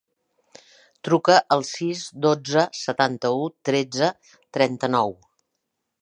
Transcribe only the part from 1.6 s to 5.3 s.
sis, dotze, setanta-u, tretze, trenta-nou.